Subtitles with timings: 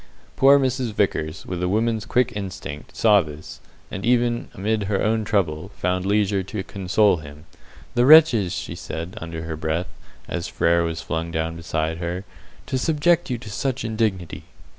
[0.35, 0.93] Poor Mrs.
[0.95, 3.59] Vickers, with a woman's quick instinct, saw this,
[3.91, 7.45] and, even amid her own trouble, found leisure to console him.
[7.93, 9.89] "The wretches!" she said, under her breath,
[10.27, 12.23] as Frere was flung down beside her,
[12.65, 14.45] "to subject you to such indignity!"